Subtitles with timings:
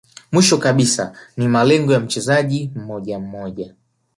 [0.31, 3.75] Mwisho kabisa ni malengo ya mchezaji mmoja mmoja